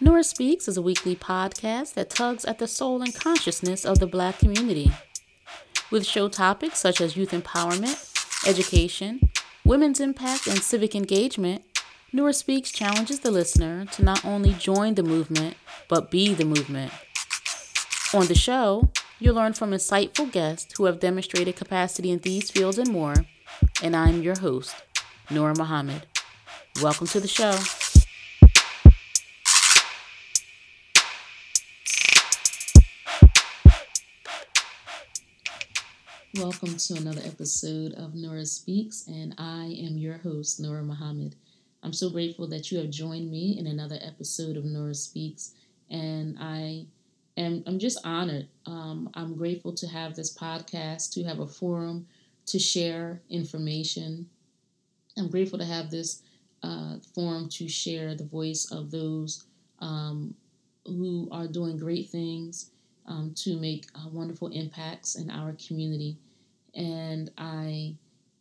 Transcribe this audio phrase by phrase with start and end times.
[0.00, 4.08] Nora Speaks is a weekly podcast that tugs at the soul and consciousness of the
[4.08, 4.90] Black community.
[5.88, 8.10] With show topics such as youth empowerment,
[8.46, 9.30] education,
[9.64, 11.62] women's impact, and civic engagement,
[12.12, 15.56] Nora Speaks challenges the listener to not only join the movement,
[15.88, 16.92] but be the movement.
[18.12, 18.90] On the show,
[19.20, 23.26] you'll learn from insightful guests who have demonstrated capacity in these fields and more,
[23.80, 24.74] and I'm your host,
[25.30, 26.06] Nora Muhammad.
[26.82, 27.56] Welcome to the show.
[36.38, 41.36] Welcome to another episode of Nora Speaks, and I am your host, Nora Muhammad.
[41.84, 45.52] I'm so grateful that you have joined me in another episode of Nora Speaks,
[45.90, 46.86] and I
[47.36, 48.48] am I'm just honored.
[48.66, 52.08] Um, I'm grateful to have this podcast, to have a forum
[52.46, 54.28] to share information.
[55.16, 56.22] I'm grateful to have this
[56.64, 59.44] uh, forum to share the voice of those
[59.78, 60.34] um,
[60.84, 62.70] who are doing great things
[63.06, 66.16] um, to make uh, wonderful impacts in our community.
[66.74, 67.96] And I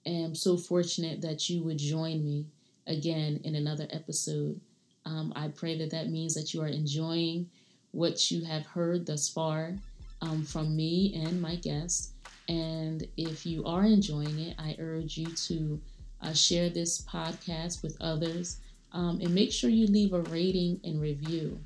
[0.06, 2.46] am so fortunate that you would join me
[2.88, 4.60] again in another episode.
[5.06, 7.50] Um, I pray that that means that you are enjoying
[7.92, 9.76] what you have heard thus far
[10.22, 12.14] um, from me and my guests.
[12.50, 15.80] And if you are enjoying it, I urge you to
[16.22, 18.58] uh, share this podcast with others
[18.92, 21.60] um, and make sure you leave a rating and review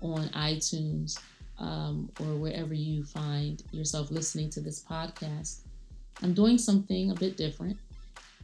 [0.00, 1.18] on iTunes
[1.58, 5.60] um, or wherever you find yourself listening to this podcast.
[6.22, 7.76] I'm doing something a bit different.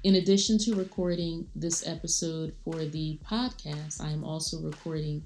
[0.03, 5.23] In addition to recording this episode for the podcast, I am also recording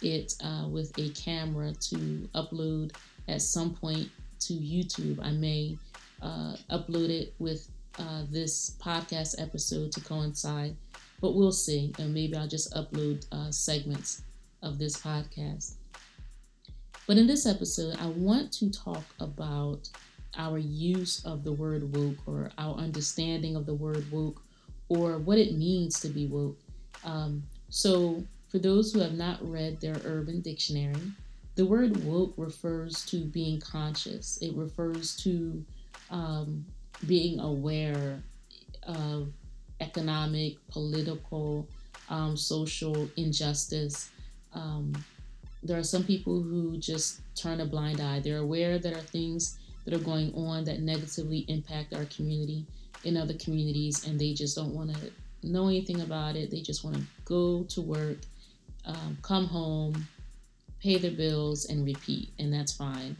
[0.00, 1.96] it uh, with a camera to
[2.34, 2.92] upload
[3.28, 4.08] at some point
[4.40, 5.18] to YouTube.
[5.22, 5.76] I may
[6.22, 10.76] uh, upload it with uh, this podcast episode to coincide,
[11.20, 11.92] but we'll see.
[11.98, 14.22] And maybe I'll just upload uh, segments
[14.62, 15.74] of this podcast.
[17.06, 19.88] But in this episode, I want to talk about
[20.36, 24.42] our use of the word woke or our understanding of the word woke
[24.88, 26.58] or what it means to be woke.
[27.04, 31.12] Um, so, for those who have not read their urban dictionary,
[31.54, 35.64] the word woke refers to being conscious, it refers to
[36.10, 36.64] um,
[37.06, 38.22] being aware
[38.84, 39.32] of
[39.80, 41.68] economic, political,
[42.08, 44.10] um, social injustice.
[44.54, 44.92] Um,
[45.62, 48.20] there are some people who just turn a blind eye.
[48.20, 52.66] They're aware that are things that are going on that negatively impact our community
[53.04, 55.10] in other communities, and they just don't want to
[55.42, 56.50] know anything about it.
[56.50, 58.18] They just want to go to work,
[58.84, 60.06] um, come home,
[60.80, 63.16] pay their bills, and repeat, and that's fine.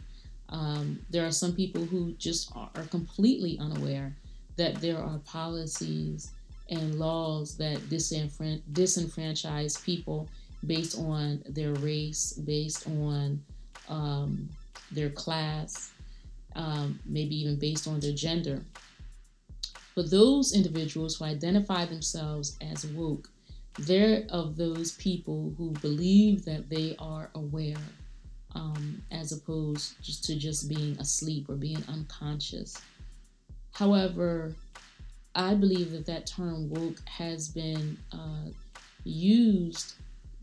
[0.49, 4.15] Um, there are some people who just are, completely unaware
[4.55, 6.31] that there are policies
[6.69, 10.29] and laws that disenfran- disenfranchise people
[10.65, 13.41] based on their race, based on
[13.89, 14.47] um,
[14.91, 15.92] their class,
[16.55, 18.61] um, maybe even based on their gender.
[19.95, 23.29] But those individuals who identify themselves as woke,
[23.79, 27.77] they're of those people who believe that they are aware,
[28.55, 32.79] um, as opposed just to just being asleep or being unconscious.
[33.71, 34.53] However,
[35.35, 38.49] I believe that that term woke has been uh,
[39.03, 39.95] used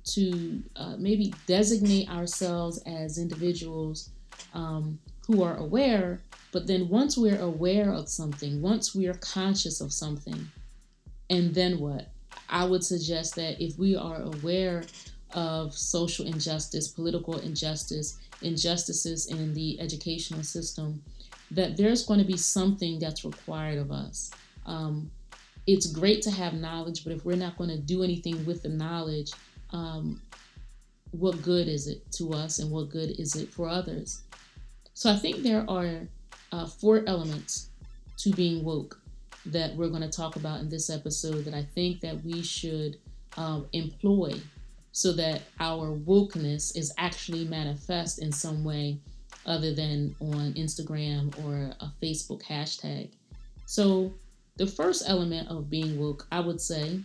[0.05, 4.11] to uh, maybe designate ourselves as individuals
[4.55, 4.99] um,
[5.31, 6.21] who are aware,
[6.51, 10.51] but then once we're aware of something, once we are conscious of something,
[11.29, 12.11] and then what?
[12.49, 14.83] I would suggest that if we are aware
[15.33, 21.01] of social injustice, political injustice, injustices in the educational system,
[21.53, 24.33] that there's going to be something that's required of us.
[24.67, 25.13] Um,
[25.69, 28.69] it's great to have knowledge, but if we're not going to do anything with the
[28.69, 29.31] knowledge,
[29.71, 30.21] um,
[31.13, 34.23] what good is it to us and what good is it for others?
[35.01, 36.07] So I think there are
[36.53, 37.71] uh, four elements
[38.19, 39.01] to being woke
[39.47, 42.99] that we're going to talk about in this episode that I think that we should
[43.39, 44.35] um, employ
[44.93, 48.99] so that our wokeness is actually manifest in some way
[49.47, 53.09] other than on Instagram or a Facebook hashtag.
[53.65, 54.13] So
[54.57, 57.01] the first element of being woke, I would say,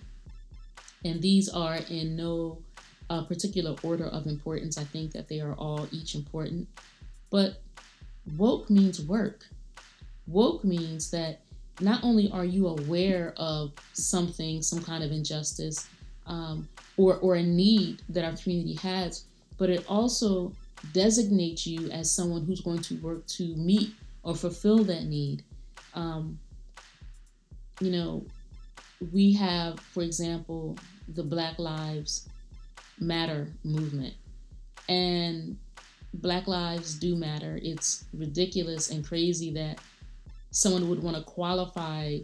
[1.06, 2.58] and these are in no
[3.10, 4.78] uh, particular order of importance.
[4.78, 6.68] I think that they are all each important.
[7.30, 7.62] But
[8.38, 9.46] woke means work.
[10.28, 11.42] Woke means that
[11.82, 15.88] not only are you aware of something, some kind of injustice,
[16.26, 16.68] um,
[16.98, 19.26] or, or a need that our community has,
[19.58, 20.54] but it also
[20.94, 23.92] designates you as someone who's going to work to meet
[24.24, 25.44] or fulfill that need.
[25.94, 26.40] Um,
[27.80, 28.26] you know,
[29.12, 30.78] we have, for example,
[31.10, 32.30] the Black Lives
[33.00, 34.14] Matter movement.
[34.88, 35.58] And
[36.22, 37.60] Black lives do matter.
[37.62, 39.80] It's ridiculous and crazy that
[40.52, 42.20] someone would want to qualify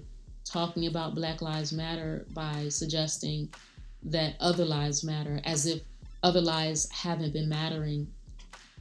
[0.46, 3.50] talking about Black Lives Matter by suggesting
[4.04, 5.82] that other lives matter, as if
[6.24, 8.08] other lives haven't been mattering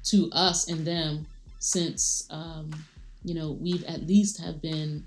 [0.04, 1.26] to us and them
[1.58, 2.70] since um,
[3.22, 5.04] you know we've at least have been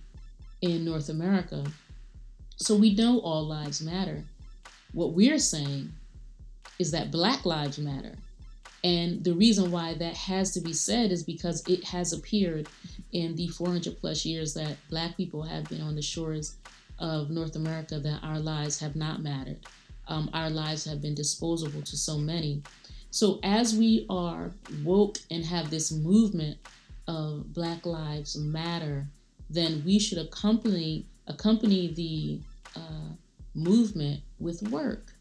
[0.61, 1.63] in North America.
[2.57, 4.23] So we know all lives matter.
[4.93, 5.91] What we're saying
[6.79, 8.15] is that Black lives matter.
[8.83, 12.67] And the reason why that has to be said is because it has appeared
[13.13, 16.57] in the 400 plus years that Black people have been on the shores
[16.99, 19.59] of North America that our lives have not mattered.
[20.07, 22.61] Um, our lives have been disposable to so many.
[23.11, 24.51] So, as we are
[24.83, 26.57] woke and have this movement
[27.07, 29.05] of Black Lives Matter,
[29.49, 32.41] then we should accompany accompany the
[32.75, 33.13] uh,
[33.53, 35.13] movement with work,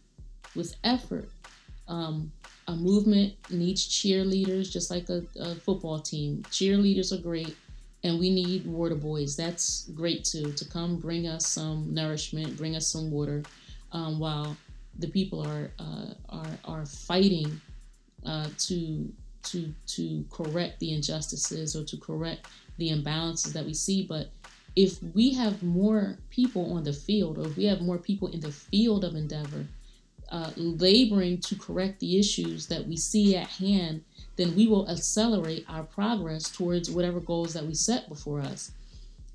[0.56, 1.28] with effort.
[1.86, 2.32] Um,
[2.72, 6.42] a movement needs cheerleaders, just like a, a football team.
[6.50, 7.54] Cheerleaders are great,
[8.02, 9.36] and we need water boys.
[9.36, 13.42] That's great too to come bring us some nourishment, bring us some water,
[13.92, 14.56] um, while
[14.98, 17.60] the people are uh, are are fighting
[18.24, 19.12] uh, to
[19.44, 22.46] to to correct the injustices or to correct
[22.78, 24.06] the imbalances that we see.
[24.06, 24.30] But
[24.76, 28.40] if we have more people on the field, or if we have more people in
[28.40, 29.66] the field of endeavor,
[30.32, 34.02] uh, laboring to correct the issues that we see at hand,
[34.36, 38.72] then we will accelerate our progress towards whatever goals that we set before us.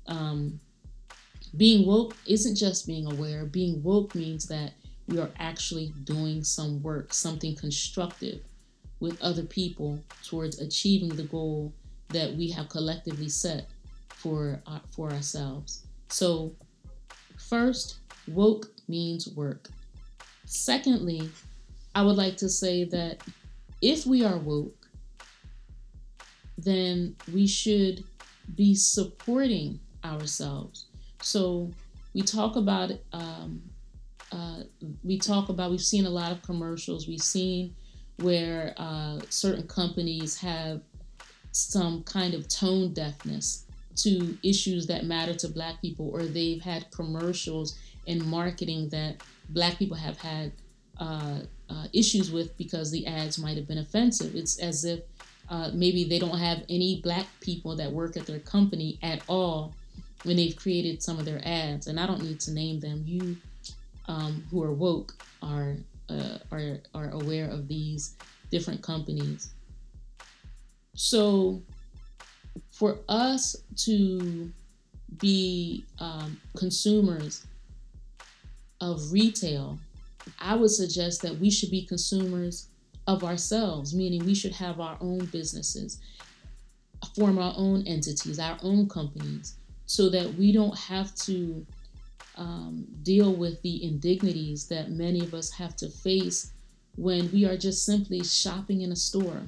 [0.08, 0.58] Um,
[1.56, 3.46] being woke isn't just being aware.
[3.46, 4.72] Being woke means that
[5.06, 8.40] we are actually doing some work, something constructive
[9.00, 11.72] with other people towards achieving the goal
[12.08, 13.68] that we have collectively set
[14.08, 15.86] for uh, for ourselves.
[16.08, 16.52] So,
[17.48, 19.68] first, woke means work.
[20.48, 21.28] Secondly,
[21.94, 23.22] I would like to say that
[23.82, 24.88] if we are woke,
[26.56, 28.02] then we should
[28.56, 30.86] be supporting ourselves.
[31.20, 31.70] So
[32.14, 33.62] we talk about um,
[34.32, 34.62] uh,
[35.04, 37.06] we talk about we've seen a lot of commercials.
[37.06, 37.74] We've seen
[38.16, 40.80] where uh, certain companies have
[41.52, 43.66] some kind of tone deafness
[43.96, 49.16] to issues that matter to Black people, or they've had commercials and marketing that
[49.48, 50.52] black people have had
[50.98, 51.40] uh,
[51.70, 54.34] uh, issues with because the ads might have been offensive.
[54.34, 55.00] It's as if
[55.50, 59.74] uh, maybe they don't have any black people that work at their company at all
[60.24, 61.86] when they've created some of their ads.
[61.86, 63.02] And I don't need to name them.
[63.06, 63.36] You
[64.08, 65.12] um, who are woke
[65.42, 65.76] are,
[66.08, 68.16] uh, are, are aware of these
[68.50, 69.54] different companies.
[70.94, 71.62] So
[72.72, 74.50] for us to
[75.18, 77.46] be um, consumers
[78.80, 79.78] of retail,
[80.38, 82.68] I would suggest that we should be consumers
[83.06, 86.00] of ourselves, meaning we should have our own businesses,
[87.16, 91.66] form our own entities, our own companies, so that we don't have to
[92.36, 96.52] um, deal with the indignities that many of us have to face
[96.96, 99.42] when we are just simply shopping in a store,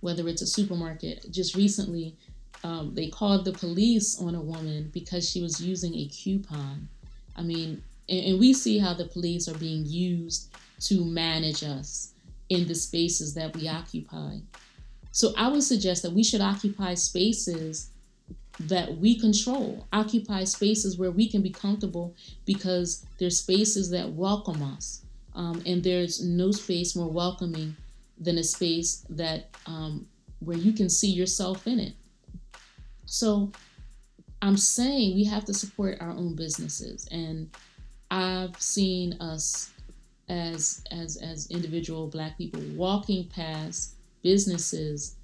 [0.00, 1.30] whether it's a supermarket.
[1.30, 2.16] Just recently,
[2.64, 6.88] um, they called the police on a woman because she was using a coupon.
[7.36, 12.14] I mean, and, and we see how the police are being used to manage us
[12.48, 14.36] in the spaces that we occupy.
[15.12, 17.90] So I would suggest that we should occupy spaces
[18.60, 24.62] that we control, occupy spaces where we can be comfortable because there's spaces that welcome
[24.62, 25.04] us.
[25.34, 27.74] Um, and there's no space more welcoming
[28.18, 30.06] than a space that um,
[30.40, 31.94] where you can see yourself in it.
[33.06, 33.50] So
[34.42, 37.48] I'm saying we have to support our own businesses and
[38.12, 39.70] I've seen us
[40.28, 45.16] as as as individual black people walking past businesses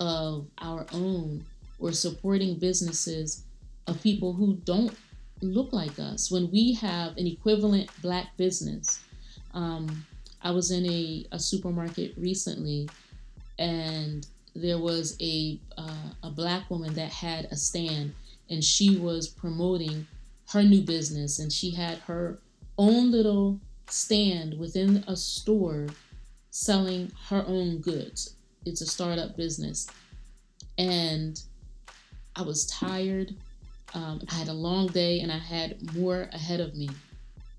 [0.00, 1.44] of our own
[1.78, 3.44] or supporting businesses
[3.88, 4.94] of people who don't
[5.42, 6.30] look like us.
[6.30, 9.00] When we have an equivalent black business
[9.56, 10.04] um,
[10.42, 12.88] i was in a, a supermarket recently
[13.58, 18.14] and there was a uh, a black woman that had a stand
[18.50, 20.06] and she was promoting
[20.50, 22.38] her new business and she had her
[22.78, 25.86] own little stand within a store
[26.50, 28.36] selling her own goods.
[28.64, 29.88] It's a startup business.
[30.78, 31.40] And
[32.34, 33.34] I was tired.
[33.94, 36.90] Um, I had a long day and I had more ahead of me.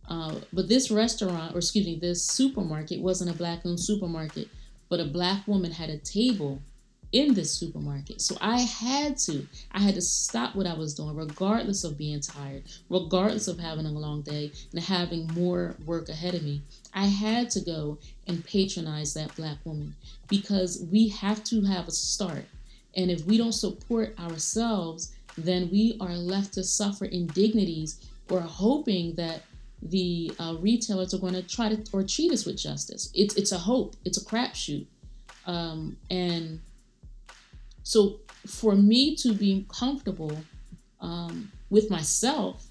[0.10, 4.48] Uh, but this restaurant, or excuse me, this supermarket wasn't a black owned supermarket,
[4.90, 6.62] but a black woman had a table
[7.12, 8.22] in this supermarket.
[8.22, 12.20] So I had to, I had to stop what I was doing, regardless of being
[12.20, 16.62] tired, regardless of having a long day and having more work ahead of me.
[16.94, 17.98] I had to go
[18.28, 19.96] and patronize that black woman
[20.28, 22.46] because we have to have a start.
[22.96, 29.16] And if we don't support ourselves, then we are left to suffer indignities or hoping
[29.16, 29.44] that
[29.82, 33.12] the uh, retailers are going to try to or treat us with justice.
[33.14, 33.96] It's it's a hope.
[34.06, 34.88] It's a crapshoot.
[35.46, 36.60] Um, and
[37.88, 40.38] so for me to be comfortable
[41.00, 42.68] um, with myself,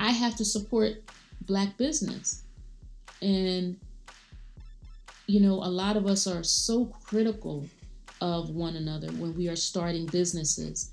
[0.00, 0.94] I have to support
[1.42, 2.42] black business.
[3.22, 3.78] And,
[5.28, 7.64] you know, a lot of us are so critical
[8.20, 10.90] of one another when we are starting businesses.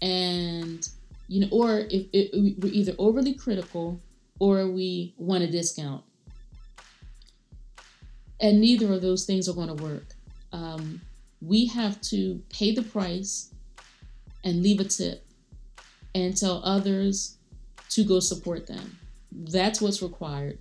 [0.00, 0.88] And,
[1.28, 4.00] you know, or if, if we're either overly critical
[4.38, 6.02] or we want a discount.
[8.40, 10.14] And neither of those things are going to work.
[10.54, 11.02] Um,
[11.40, 13.52] we have to pay the price
[14.44, 15.24] and leave a tip
[16.14, 17.36] and tell others
[17.90, 18.98] to go support them.
[19.32, 20.58] That's what's required.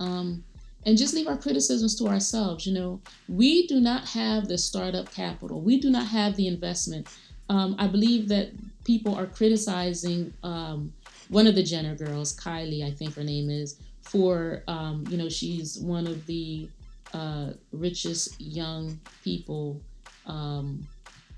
[0.00, 0.44] Um,
[0.86, 2.66] and just leave our criticisms to ourselves.
[2.66, 7.08] You know, we do not have the startup capital, we do not have the investment.
[7.50, 8.50] Um, I believe that
[8.84, 10.92] people are criticizing um,
[11.28, 15.28] one of the Jenner girls, Kylie, I think her name is, for, um, you know,
[15.28, 16.68] she's one of the
[17.12, 19.80] uh, richest young people
[20.26, 20.86] um,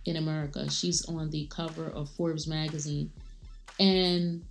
[0.05, 0.71] in America.
[0.71, 3.11] She's on the cover of Forbes magazine.
[3.79, 4.45] And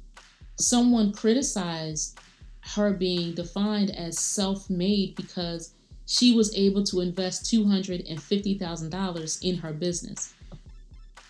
[0.58, 2.20] someone criticized
[2.62, 5.74] her being defined as self made because
[6.06, 10.34] she was able to invest $250,000 in her business.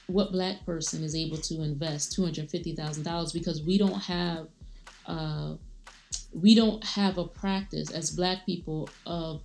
[0.07, 4.47] What black person is able to invest $250,000 because we don't have
[5.05, 5.55] uh,
[6.33, 9.41] we don't have a practice as black people of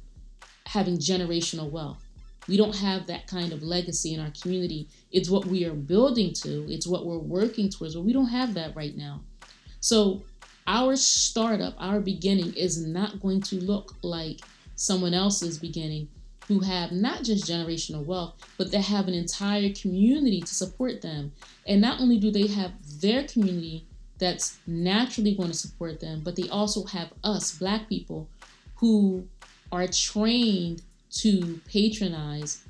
[0.66, 2.04] having generational wealth.
[2.47, 4.88] We don't have that kind of legacy in our community.
[5.11, 8.54] It's what we are building to, it's what we're working towards, but we don't have
[8.54, 9.23] that right now.
[9.80, 10.23] So,
[10.66, 14.40] our startup, our beginning is not going to look like
[14.76, 16.09] someone else's beginning
[16.49, 21.33] who have not just generational wealth, but they have an entire community to support them.
[21.66, 23.87] And not only do they have their community
[24.18, 28.28] that's naturally going to support them, but they also have us, Black people,
[28.76, 29.26] who
[29.75, 32.62] are trained to patronize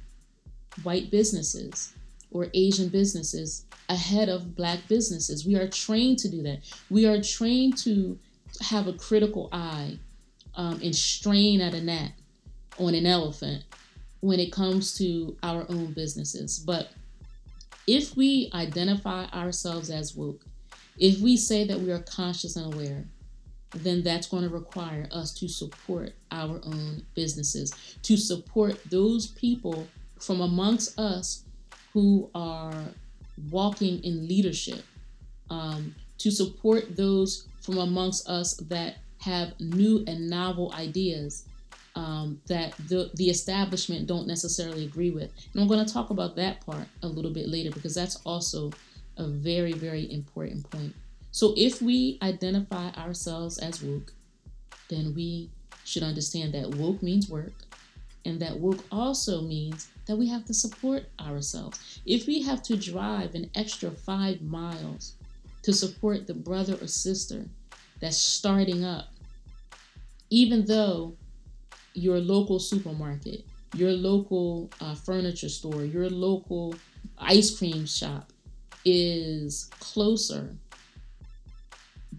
[0.82, 1.94] white businesses
[2.30, 5.46] or Asian businesses ahead of black businesses.
[5.46, 6.61] We are trained to do that.
[6.90, 8.18] We are trained to
[8.61, 9.99] have a critical eye
[10.56, 12.12] um, and strain at a gnat
[12.78, 13.64] on an elephant
[14.20, 16.58] when it comes to our own businesses.
[16.58, 16.90] But
[17.87, 20.44] if we identify ourselves as woke,
[20.99, 23.04] if we say that we are conscious and aware,
[23.74, 29.86] then that's going to require us to support our own businesses, to support those people
[30.18, 31.44] from amongst us
[31.92, 32.84] who are
[33.50, 34.82] walking in leadership,
[35.50, 41.46] um, to support those from amongst us that have new and novel ideas
[41.96, 45.30] um, that the, the establishment don't necessarily agree with.
[45.52, 48.72] And I'm going to talk about that part a little bit later because that's also
[49.16, 50.94] a very, very important point.
[51.34, 54.12] So if we identify ourselves as woke,
[54.88, 55.50] then we
[55.82, 57.54] should understand that woke means work
[58.24, 62.00] and that woke also means that we have to support ourselves.
[62.06, 65.14] If we have to drive an extra five miles
[65.62, 67.46] to support the brother or sister
[68.00, 69.08] that's starting up,
[70.30, 71.16] even though
[71.94, 76.76] your local supermarket, your local uh, furniture store, your local
[77.18, 78.30] ice cream shop
[78.84, 80.56] is closer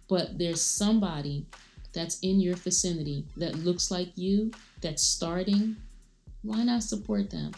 [0.07, 1.45] but there's somebody
[1.93, 5.77] that's in your vicinity that looks like you, that's starting,
[6.43, 7.53] why not support them?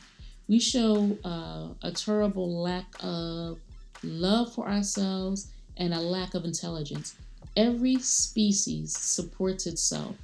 [0.48, 3.60] We show uh, a terrible lack of
[4.04, 7.16] love for ourselves and a lack of intelligence.
[7.56, 10.16] Every species supports itself.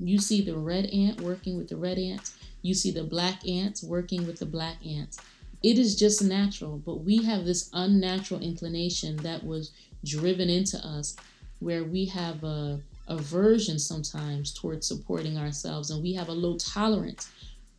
[0.00, 3.82] You see the red ant working with the red ants, you see the black ants
[3.82, 5.20] working with the black ants.
[5.62, 9.72] It is just natural, but we have this unnatural inclination that was
[10.04, 11.16] driven into us
[11.60, 17.30] where we have a aversion sometimes towards supporting ourselves and we have a low tolerance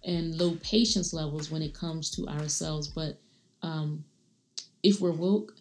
[0.04, 2.88] and low patience levels when it comes to ourselves.
[2.88, 3.18] But
[3.62, 4.04] um,
[4.84, 5.54] if we're woke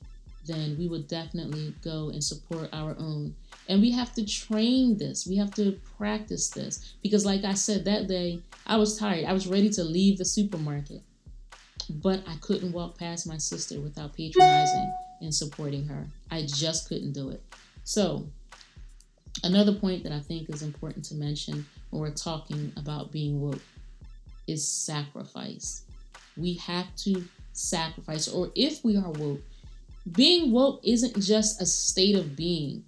[0.46, 3.34] then we would definitely go and support our own.
[3.68, 5.26] And we have to train this.
[5.26, 6.94] We have to practice this.
[7.02, 9.26] Because like i said that day i was tired.
[9.26, 11.02] I was ready to leave the supermarket.
[11.88, 16.06] But i couldn't walk past my sister without patronizing and supporting her.
[16.30, 17.42] I just couldn't do it
[17.90, 18.24] so,
[19.42, 23.58] another point that I think is important to mention when we're talking about being woke
[24.46, 25.82] is sacrifice.
[26.36, 28.28] we have to sacrifice.
[28.28, 29.40] Or if we are woke,
[30.12, 32.84] being woke isn't just a state of being.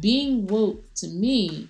[0.00, 1.68] Being woke to me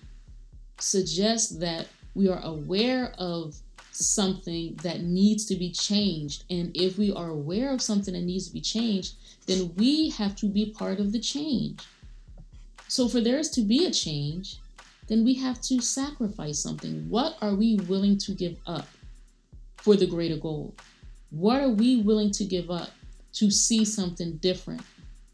[0.78, 3.56] suggests that we are aware of
[3.90, 6.44] something that needs to be changed.
[6.50, 9.14] And if we are aware of something that needs to be changed,
[9.48, 11.80] then we have to be part of the change.
[12.94, 14.60] So, for there is to be a change,
[15.08, 17.08] then we have to sacrifice something.
[17.08, 18.86] What are we willing to give up
[19.78, 20.76] for the greater goal?
[21.30, 22.90] What are we willing to give up
[23.32, 24.82] to see something different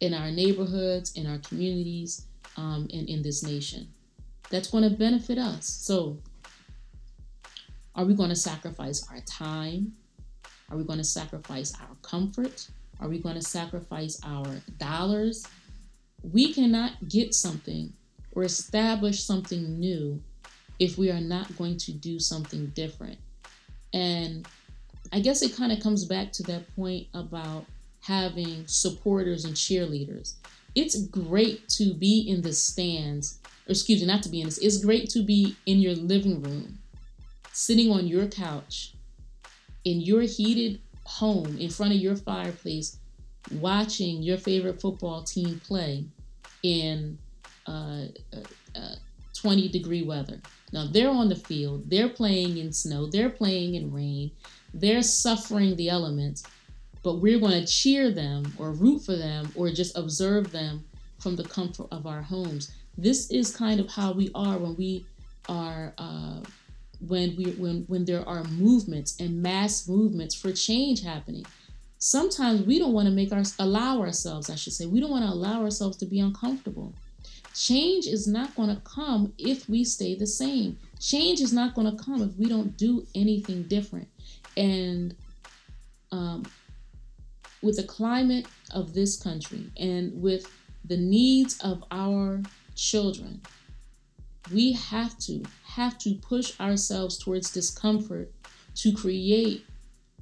[0.00, 2.24] in our neighborhoods, in our communities,
[2.56, 3.92] um, and in this nation?
[4.48, 5.66] That's going to benefit us.
[5.66, 6.16] So,
[7.94, 9.92] are we going to sacrifice our time?
[10.70, 12.70] Are we going to sacrifice our comfort?
[13.00, 14.48] Are we going to sacrifice our
[14.78, 15.46] dollars?
[16.22, 17.92] We cannot get something
[18.32, 20.22] or establish something new
[20.78, 23.18] if we are not going to do something different.
[23.92, 24.46] And
[25.12, 27.66] I guess it kind of comes back to that point about
[28.00, 30.34] having supporters and cheerleaders.
[30.74, 34.58] It's great to be in the stands, or excuse me, not to be in this,
[34.58, 36.78] it's great to be in your living room,
[37.52, 38.94] sitting on your couch,
[39.84, 42.98] in your heated home, in front of your fireplace,
[43.52, 46.04] watching your favorite football team play
[46.62, 47.18] in
[47.66, 48.94] uh, uh, uh,
[49.34, 50.40] 20 degree weather.
[50.72, 54.30] Now they're on the field, they're playing in snow, they're playing in rain,
[54.74, 56.44] they're suffering the elements,
[57.02, 60.84] but we're going to cheer them or root for them or just observe them
[61.18, 62.72] from the comfort of our homes.
[62.96, 65.06] This is kind of how we are when we
[65.48, 65.92] are.
[65.98, 66.40] Uh,
[67.08, 71.46] when we when when there are movements and mass movements for change happening
[72.00, 75.24] sometimes we don't want to make our allow ourselves i should say we don't want
[75.24, 76.92] to allow ourselves to be uncomfortable
[77.54, 80.78] Change is not going to come if we stay the same.
[81.00, 84.08] Change is not going to come if we don't do anything different.
[84.56, 85.16] And
[86.12, 86.44] um,
[87.60, 90.46] with the climate of this country and with
[90.84, 92.40] the needs of our
[92.76, 93.40] children,
[94.52, 98.30] we have to have to push ourselves towards discomfort
[98.76, 99.64] to create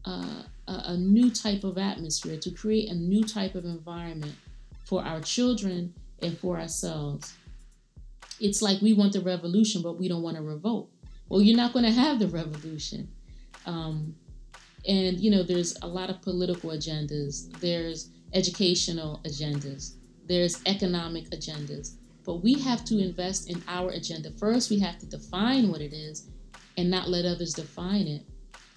[0.05, 4.35] uh, a, a new type of atmosphere, to create a new type of environment
[4.85, 5.93] for our children
[6.23, 7.35] and for ourselves.
[8.41, 10.91] It's like we want the revolution, but we don't want to revolt.
[11.29, 13.09] Well, you're not going to have the revolution.
[13.67, 14.15] Um,
[14.87, 19.95] and, you know, there's a lot of political agendas, there's educational agendas,
[20.27, 21.97] there's economic agendas.
[22.25, 24.31] But we have to invest in our agenda.
[24.33, 26.29] First, we have to define what it is
[26.77, 28.23] and not let others define it.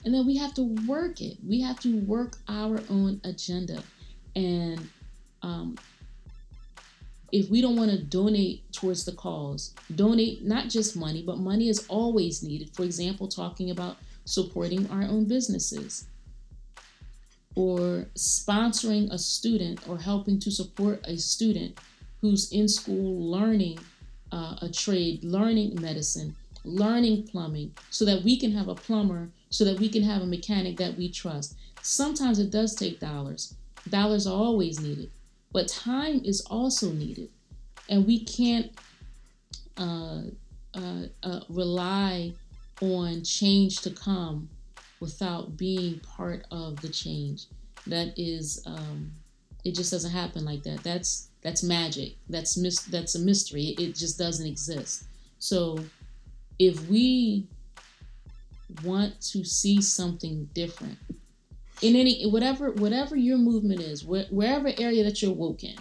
[0.04, 1.38] And then we have to work it.
[1.48, 3.84] We have to work our own agenda.
[4.36, 4.90] And
[5.42, 5.78] um,
[7.32, 11.70] if we don't want to donate towards the cause, donate not just money, but money
[11.70, 12.72] is always needed.
[12.74, 16.06] For example, talking about supporting our own businesses
[17.56, 21.78] or sponsoring a student or helping to support a student
[22.22, 23.80] who's in school learning
[24.32, 29.64] uh, a trade, learning medicine, learning plumbing, so that we can have a plumber, so
[29.66, 31.56] that we can have a mechanic that we trust.
[31.84, 33.54] Sometimes it does take dollars.
[33.88, 35.12] Dollars are always needed.
[35.52, 37.30] But time is also needed.
[37.90, 38.72] And we can't
[39.78, 40.22] uh,
[40.74, 42.34] uh, uh, rely
[42.82, 44.50] on change to come
[45.00, 47.46] without being part of the change.
[47.88, 49.12] That is, um,
[49.66, 50.84] it just doesn't happen like that.
[50.84, 52.16] That's that's magic.
[52.30, 53.76] That's mis- that's a mystery.
[53.80, 55.06] It just doesn't exist.
[55.40, 55.80] So,
[56.60, 57.48] if we
[58.84, 60.98] want to see something different,
[61.82, 65.76] in any whatever whatever your movement is wh- wherever area that you're woke in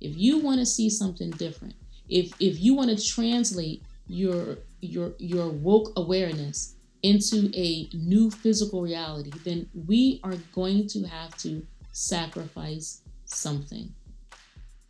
[0.00, 1.74] if you want to see something different
[2.08, 8.82] if if you want to translate your your your woke awareness into a new physical
[8.82, 13.92] reality then we are going to have to sacrifice something.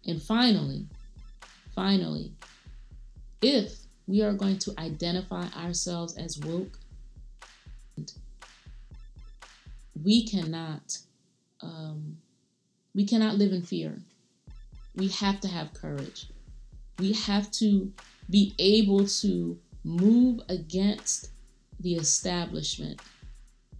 [0.06, 0.86] And finally
[1.74, 2.32] finally
[3.42, 3.74] if
[4.06, 6.78] we are going to identify ourselves as woke
[10.02, 10.98] we cannot
[11.60, 12.18] um,
[12.94, 13.98] we cannot live in fear.
[14.94, 16.28] We have to have courage.
[16.98, 17.92] We have to
[18.30, 21.30] be able to move against
[21.80, 23.00] the establishment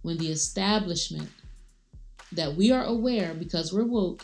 [0.03, 1.29] when the establishment
[2.31, 4.23] that we are aware because we're woke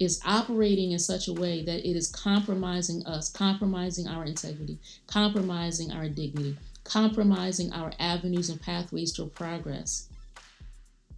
[0.00, 5.92] is operating in such a way that it is compromising us, compromising our integrity, compromising
[5.92, 10.08] our dignity, compromising our avenues and pathways to progress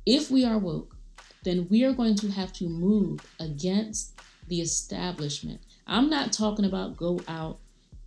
[0.06, 0.96] if we are woke,
[1.42, 5.60] then we are going to have to move against the establishment.
[5.86, 7.58] I'm not talking about go out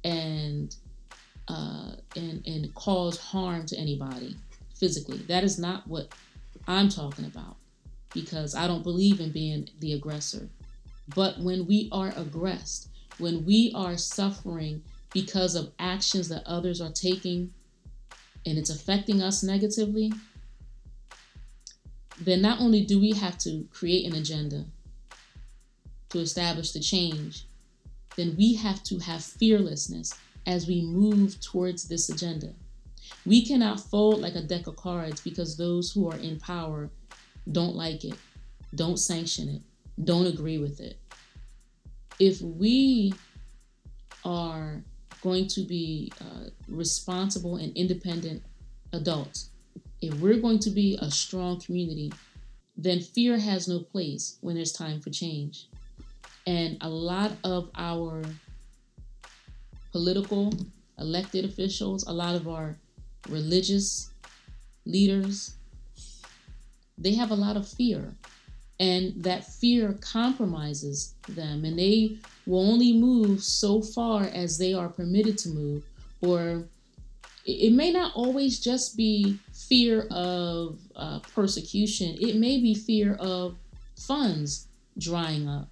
[0.04, 0.76] and
[1.48, 4.36] uh, and and cause harm to anybody
[4.80, 5.18] physically.
[5.28, 6.14] That is not what
[6.68, 7.58] I'm talking about
[8.14, 10.50] because I don't believe in being the aggressor.
[11.16, 16.92] But when we are aggressed, when we are suffering because of actions that others are
[16.92, 17.52] taking
[18.46, 20.14] and it's affecting us negatively,
[22.22, 24.66] then not only do we have to create an agenda
[26.10, 27.46] to establish the change,
[28.16, 30.14] then we have to have fearlessness
[30.46, 32.54] as we move towards this agenda.
[33.26, 36.90] We cannot fold like a deck of cards because those who are in power
[37.52, 38.16] don't like it,
[38.76, 39.62] don't sanction it,
[40.04, 40.98] don't agree with it.
[42.20, 43.14] If we
[44.26, 44.84] are
[45.22, 48.44] going to be uh, responsible and independent
[48.94, 49.52] adults,
[50.02, 52.12] if we're going to be a strong community,
[52.78, 55.68] then fear has no place when there's time for change.
[56.48, 58.24] And a lot of our
[59.92, 60.54] political
[60.98, 62.78] elected officials, a lot of our
[63.28, 64.12] religious
[64.86, 65.56] leaders,
[66.98, 68.14] they have a lot of fear.
[68.80, 74.88] And that fear compromises them, and they will only move so far as they are
[74.88, 75.84] permitted to move.
[76.22, 76.64] Or
[77.50, 83.56] it may not always just be fear of uh, persecution, it may be fear of
[83.98, 85.70] funds drying up.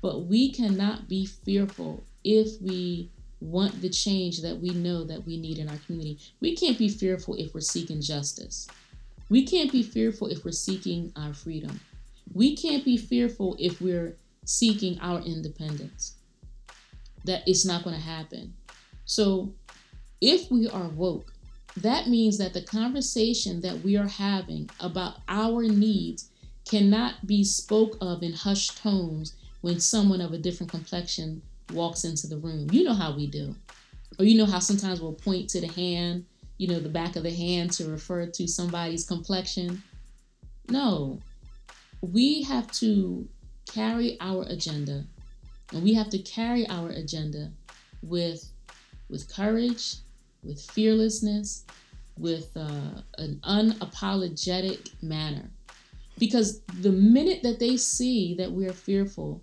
[0.00, 5.36] But we cannot be fearful if we want the change that we know that we
[5.38, 6.18] need in our community.
[6.40, 8.68] We can't be fearful if we're seeking justice.
[9.28, 11.80] We can't be fearful if we're seeking our freedom.
[12.32, 16.16] We can't be fearful if we're seeking our independence.
[17.24, 18.54] That it's not going to happen.
[19.06, 19.54] So,
[20.20, 21.32] if we are woke,
[21.76, 26.30] that means that the conversation that we are having about our needs
[26.64, 32.26] cannot be spoke of in hushed tones when someone of a different complexion walks into
[32.26, 32.68] the room.
[32.70, 33.54] You know how we do.
[34.18, 36.24] Or you know how sometimes we'll point to the hand,
[36.58, 39.82] you know, the back of the hand to refer to somebody's complexion.
[40.68, 41.18] No.
[42.00, 43.26] We have to
[43.66, 45.04] carry our agenda.
[45.72, 47.50] And we have to carry our agenda
[48.02, 48.50] with
[49.10, 49.96] with courage,
[50.44, 51.64] with fearlessness,
[52.18, 55.50] with uh, an unapologetic manner.
[56.18, 59.42] Because the minute that they see that we're fearful,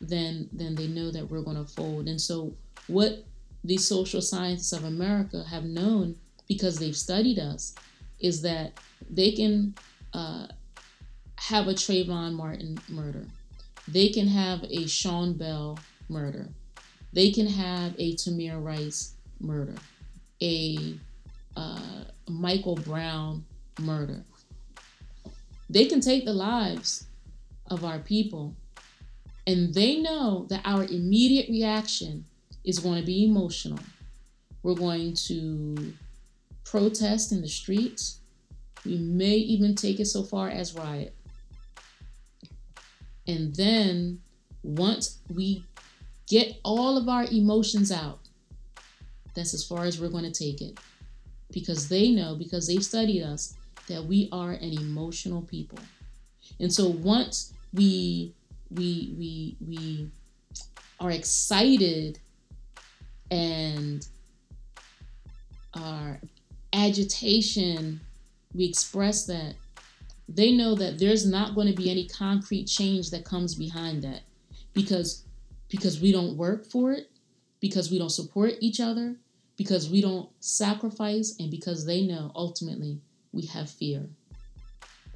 [0.00, 2.08] then then they know that we're going to fold.
[2.08, 2.52] And so
[2.86, 3.24] what
[3.64, 6.16] the social scientists of America have known
[6.48, 7.74] because they've studied us
[8.20, 8.72] is that
[9.10, 9.74] they can
[10.12, 10.46] uh,
[11.36, 13.24] have a Trayvon Martin murder.
[13.88, 16.48] They can have a Sean Bell murder.
[17.12, 19.74] They can have a Tamir Rice murder,
[20.42, 20.98] a
[21.56, 23.44] uh, Michael Brown
[23.80, 24.24] murder.
[25.70, 27.06] They can take the lives
[27.70, 28.54] of our people
[29.46, 32.26] and they know that our immediate reaction
[32.64, 33.78] is going to be emotional.
[34.62, 35.94] We're going to
[36.64, 38.20] protest in the streets.
[38.84, 41.14] We may even take it so far as riot.
[43.26, 44.20] And then
[44.62, 45.64] once we
[46.28, 48.20] get all of our emotions out,
[49.34, 50.78] that's as far as we're going to take it.
[51.50, 53.54] Because they know, because they've studied us,
[53.88, 55.78] that we are an emotional people.
[56.60, 58.34] And so once we
[58.70, 60.10] we we we
[61.00, 62.18] are excited
[63.30, 64.06] and
[65.74, 66.20] our
[66.72, 68.00] agitation
[68.54, 69.54] we express that
[70.28, 74.20] they know that there's not going to be any concrete change that comes behind that
[74.72, 75.24] because
[75.68, 77.10] because we don't work for it
[77.62, 79.16] because we don't support each other
[79.56, 83.00] because we don't sacrifice and because they know ultimately
[83.32, 84.06] we have fear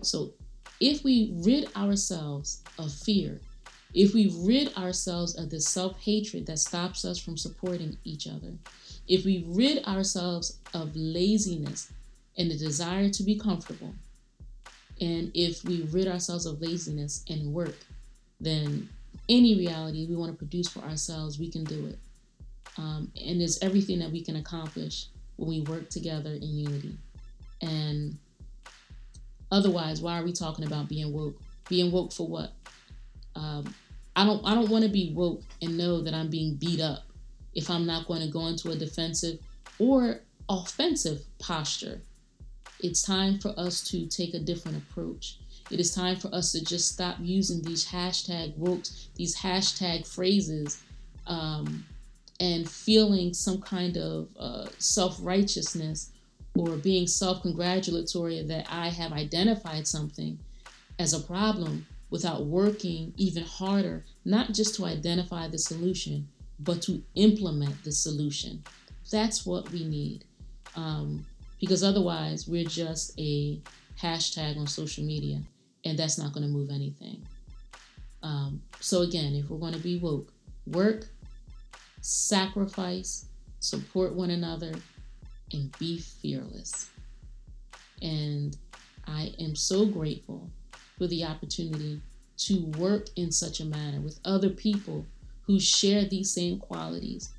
[0.02, 0.32] so
[0.80, 3.40] if we rid ourselves of fear,
[3.94, 8.52] if we rid ourselves of this self hatred that stops us from supporting each other,
[9.09, 11.92] if we rid ourselves of laziness
[12.37, 13.94] and the desire to be comfortable,
[15.00, 17.76] and if we rid ourselves of laziness and work,
[18.40, 18.88] then
[19.28, 21.98] any reality we want to produce for ourselves, we can do it.
[22.78, 26.98] Um, and there's everything that we can accomplish when we work together in unity.
[27.62, 28.18] And
[29.50, 31.36] Otherwise, why are we talking about being woke?
[31.68, 32.52] Being woke for what?
[33.34, 33.74] Um,
[34.14, 34.44] I don't.
[34.44, 37.04] I don't want to be woke and know that I'm being beat up
[37.54, 39.38] if I'm not going to go into a defensive
[39.78, 42.00] or offensive posture.
[42.80, 45.38] It's time for us to take a different approach.
[45.70, 48.84] It is time for us to just stop using these hashtag woke,
[49.16, 50.82] these hashtag phrases,
[51.26, 51.84] um,
[52.40, 56.12] and feeling some kind of uh, self righteousness
[56.55, 60.38] or being self congratulatory that I have identified something
[60.99, 66.29] as a problem without working even harder, not just to identify the solution,
[66.61, 68.62] but to implement the solution.
[69.11, 70.25] That's what we need.
[70.75, 71.25] Um,
[71.61, 73.61] because otherwise, we're just a
[74.01, 75.40] hashtag on social media,
[75.85, 77.27] and that's not going to move anything.
[78.22, 80.33] Um, so, again, if we're going to be woke,
[80.66, 81.07] work,
[82.06, 83.26] sacrifice,
[83.58, 84.72] support one another,
[85.52, 86.88] and be fearless.
[88.00, 88.56] And
[89.08, 90.48] I am so grateful
[90.98, 92.00] for the opportunity
[92.38, 95.04] to work in such a manner with other people
[95.46, 97.30] who share these same qualities.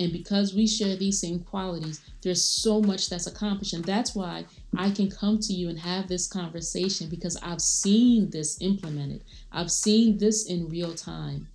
[0.00, 3.74] And because we share these same qualities, there's so much that's accomplished.
[3.74, 8.30] And that's why I can come to you and have this conversation because I've seen
[8.30, 9.24] this implemented.
[9.52, 11.48] I've seen this in real time.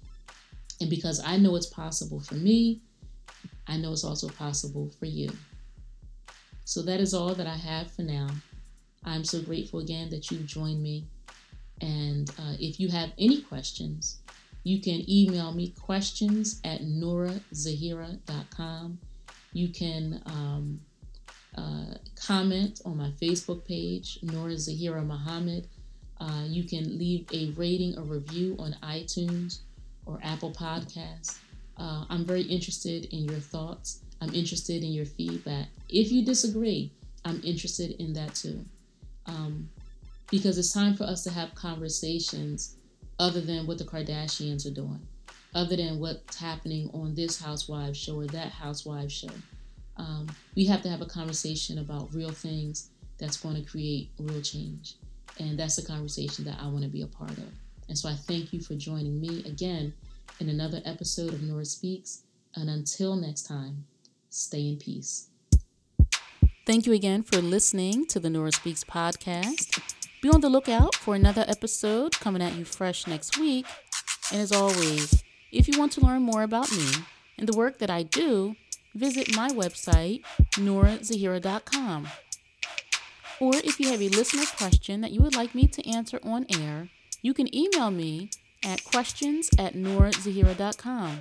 [0.82, 2.82] And because I know it's possible for me,
[3.68, 5.30] I know it's also possible for you.
[6.66, 8.28] So that is all that I have for now.
[9.04, 11.06] I'm so grateful again that you've joined me.
[11.82, 14.22] And uh, if you have any questions,
[14.64, 19.00] you can email me questions at norazahira.com.
[19.54, 20.82] You can um,
[21.58, 25.68] uh, comment on my Facebook page, Nora Zahira Muhammad.
[26.20, 29.60] Uh, you can leave a rating or review on iTunes
[30.06, 31.40] or Apple Podcasts.
[31.78, 34.02] Uh, I'm very interested in your thoughts.
[34.22, 35.68] I'm interested in your feedback.
[35.90, 36.92] If you disagree,
[37.26, 38.64] I'm interested in that too.
[39.26, 39.70] Um,
[40.30, 42.78] because it's time for us to have conversations
[43.20, 45.00] other than what the Kardashians are doing,
[45.54, 49.30] other than what's happening on this Housewives show or that Housewives show.
[49.98, 54.42] Um, we have to have a conversation about real things that's going to create real
[54.42, 54.96] change.
[55.40, 57.50] And that's the conversation that I want to be a part of.
[57.92, 59.92] And so I thank you for joining me again
[60.40, 62.24] in another episode of Nora Speaks.
[62.56, 63.84] And until next time,
[64.30, 65.28] stay in peace.
[66.66, 69.82] Thank you again for listening to the Nora Speaks podcast.
[70.22, 73.66] Be on the lookout for another episode coming at you fresh next week.
[74.32, 76.88] And as always, if you want to learn more about me
[77.38, 78.56] and the work that I do,
[78.96, 80.24] visit my website,
[80.54, 82.08] norazahira.com.
[83.42, 86.46] Or if you have a listener question that you would like me to answer on
[86.50, 86.88] air,
[87.22, 88.30] you can email me
[88.64, 91.20] at questions at norazahira.com.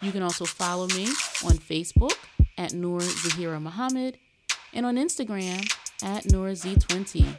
[0.00, 1.06] You can also follow me
[1.44, 2.16] on Facebook
[2.56, 4.18] at Nora Zahira Muhammad
[4.72, 5.60] and on Instagram
[6.02, 7.36] at NoraZ20.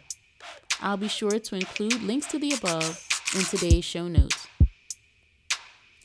[0.82, 4.48] I'll be sure to include links to the above in today's show notes.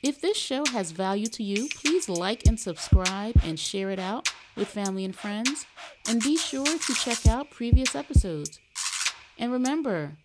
[0.02, 4.28] If this show has value to you, please like and subscribe and share it out
[4.54, 5.66] with family and friends.
[6.09, 8.61] And be sure to check out previous episodes.
[9.38, 10.18] And remember,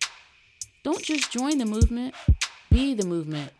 [0.82, 2.14] don't just join the movement,
[2.70, 3.52] be the movement.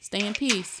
[0.00, 0.80] Stay in peace.